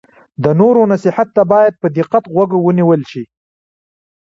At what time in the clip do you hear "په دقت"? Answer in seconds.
1.81-2.23